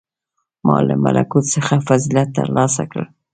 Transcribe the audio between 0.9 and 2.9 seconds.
ملکوت څخه فضیلت تر لاسه